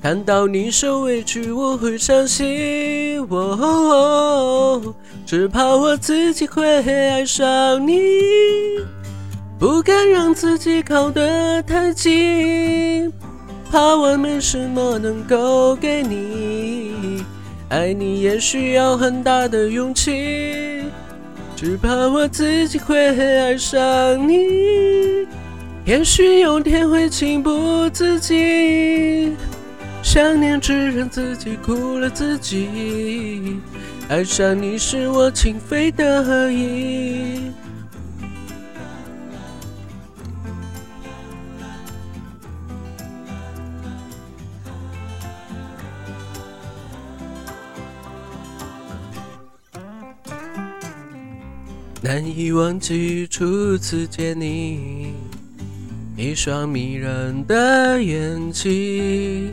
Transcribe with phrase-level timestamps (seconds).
[0.00, 3.18] 看到你受委屈，我会伤心。
[3.28, 4.94] 哦，
[5.26, 6.64] 只怕我自己会
[7.10, 7.98] 爱上你，
[9.58, 13.12] 不敢让自己靠得太近，
[13.72, 17.24] 怕我没什么能够给你。
[17.68, 20.84] 爱你也需要很大的勇气，
[21.56, 25.26] 只怕我自己会爱上你，
[25.84, 29.36] 也许有天会情不自禁。
[30.10, 33.60] 想念只让自己苦了自己，
[34.08, 37.52] 爱上你是我情非得已。
[52.00, 55.12] 难以忘记初次见你，
[56.16, 59.52] 一双迷人的眼睛。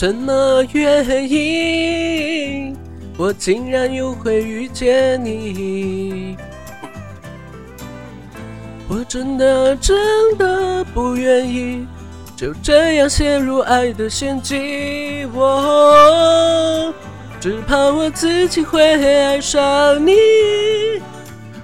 [0.00, 2.72] 什么原因，
[3.16, 6.36] 我竟然又会遇见你？
[8.88, 9.98] 我真的真
[10.38, 11.84] 的不愿意
[12.36, 15.28] 就这样陷入爱的陷阱。
[15.34, 16.94] 我
[17.40, 19.60] 只怕我自己会爱上
[20.06, 20.12] 你，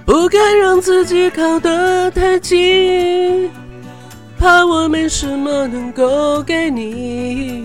[0.05, 3.49] 不敢让自己靠得太近，
[4.37, 7.64] 怕我没什么能够给你。